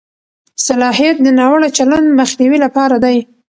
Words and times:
صلاحیت 0.67 1.15
د 1.21 1.27
ناوړه 1.39 1.69
چلند 1.77 2.07
مخنیوي 2.19 2.59
لپاره 2.65 2.95
دی. 3.03 3.17